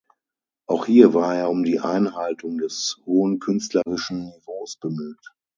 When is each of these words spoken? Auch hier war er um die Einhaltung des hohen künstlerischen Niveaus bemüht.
Auch 0.65 0.87
hier 0.87 1.13
war 1.13 1.35
er 1.35 1.51
um 1.51 1.61
die 1.63 1.79
Einhaltung 1.79 2.57
des 2.57 2.99
hohen 3.05 3.37
künstlerischen 3.37 4.23
Niveaus 4.31 4.77
bemüht. 4.79 5.21